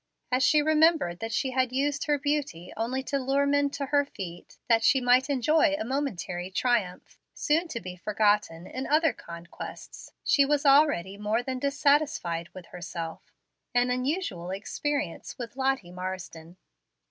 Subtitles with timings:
[0.31, 4.03] As she remembered that she had used her beauty only to lure men to her
[4.03, 10.11] feet, that she might enjoy a momentary triumph, soon to be forgotten in other conquests,
[10.23, 13.31] she was already more than dissatisfied with herself,
[13.75, 16.57] an unusual experience with Lottie Marsden.